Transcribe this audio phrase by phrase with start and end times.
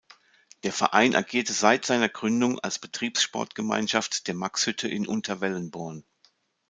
[0.63, 6.03] Der Verein agierte seit seiner Gründung als Betriebssportgemeinschaft der Maxhütte in Unterwellenborn.